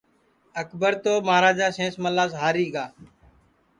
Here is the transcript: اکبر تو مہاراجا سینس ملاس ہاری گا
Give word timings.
اکبر 0.61 0.93
تو 1.03 1.13
مہاراجا 1.27 1.67
سینس 1.77 1.95
ملاس 2.03 2.31
ہاری 2.41 2.67
گا 2.73 2.85